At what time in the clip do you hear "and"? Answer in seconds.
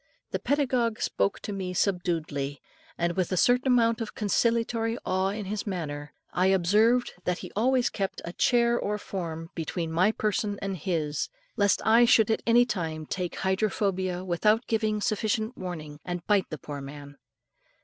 2.97-3.15, 6.33-6.41, 10.59-10.75, 16.03-16.25